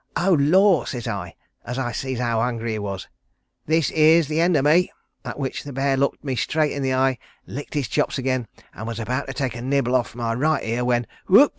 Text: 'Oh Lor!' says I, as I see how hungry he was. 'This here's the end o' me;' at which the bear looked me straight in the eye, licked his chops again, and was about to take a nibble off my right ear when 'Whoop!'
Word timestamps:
'Oh 0.15 0.35
Lor!' 0.39 0.87
says 0.87 1.07
I, 1.07 1.35
as 1.63 1.77
I 1.77 1.91
see 1.91 2.15
how 2.15 2.39
hungry 2.41 2.71
he 2.71 2.79
was. 2.79 3.07
'This 3.67 3.89
here's 3.89 4.27
the 4.27 4.41
end 4.41 4.57
o' 4.57 4.63
me;' 4.63 4.91
at 5.23 5.37
which 5.37 5.63
the 5.63 5.71
bear 5.71 5.95
looked 5.95 6.23
me 6.23 6.35
straight 6.35 6.71
in 6.71 6.81
the 6.81 6.95
eye, 6.95 7.19
licked 7.45 7.75
his 7.75 7.87
chops 7.87 8.17
again, 8.17 8.47
and 8.73 8.87
was 8.87 8.99
about 8.99 9.27
to 9.27 9.33
take 9.33 9.53
a 9.53 9.61
nibble 9.61 9.93
off 9.93 10.15
my 10.15 10.33
right 10.33 10.63
ear 10.63 10.83
when 10.83 11.05
'Whoop!' 11.27 11.49